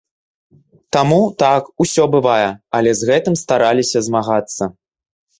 [0.95, 2.47] Таму, так, усё бывае,
[2.79, 4.63] але з гэтым стараліся змагацца.